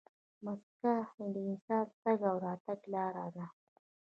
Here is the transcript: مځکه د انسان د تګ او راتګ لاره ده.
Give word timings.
مځکه 0.43 0.93
د 1.33 1.35
انسان 1.49 1.83
د 1.87 1.91
تګ 2.03 2.19
او 2.31 2.35
راتګ 2.45 2.79
لاره 2.93 3.25
ده. 3.35 3.45